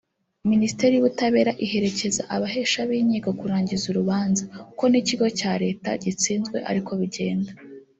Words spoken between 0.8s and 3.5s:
y’Ubutabera iherekeza abahesha b’inkiko